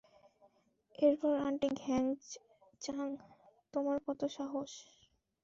[0.95, 3.07] তারপর আন্টি ঘ্যাচাং-
[3.73, 4.71] তোমার কতো সাহস?